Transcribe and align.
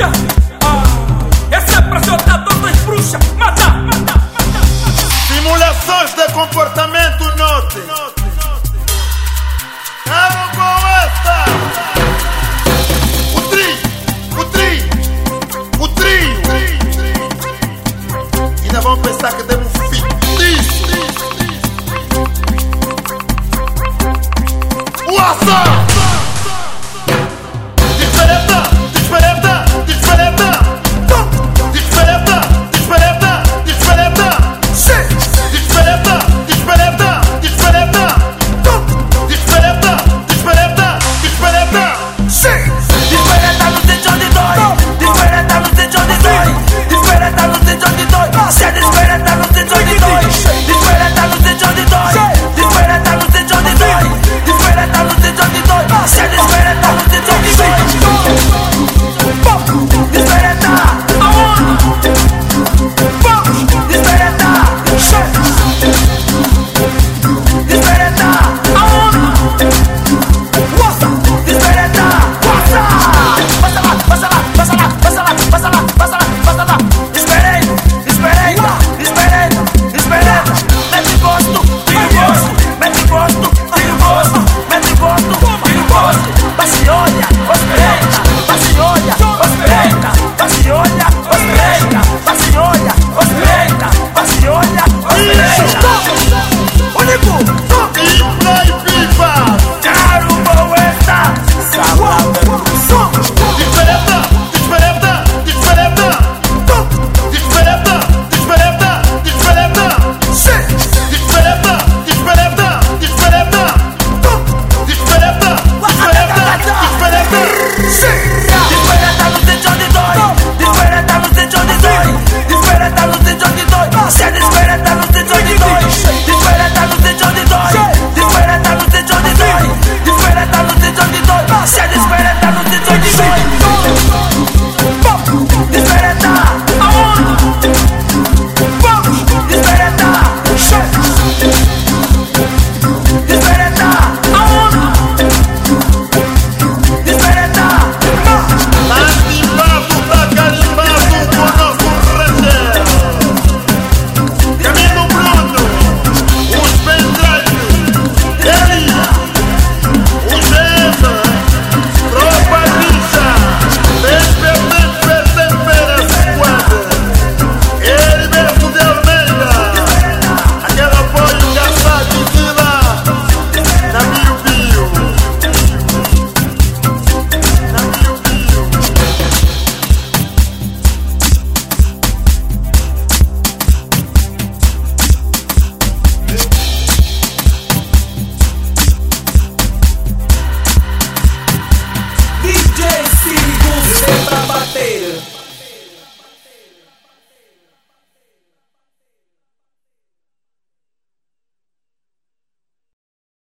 Action! 0.00 0.37